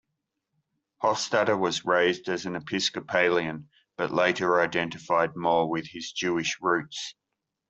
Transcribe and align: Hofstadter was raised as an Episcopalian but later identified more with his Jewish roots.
Hofstadter 1.03 1.55
was 1.55 1.85
raised 1.85 2.27
as 2.27 2.47
an 2.47 2.55
Episcopalian 2.55 3.69
but 3.97 4.09
later 4.09 4.59
identified 4.59 5.35
more 5.35 5.69
with 5.69 5.85
his 5.89 6.11
Jewish 6.11 6.57
roots. 6.59 7.13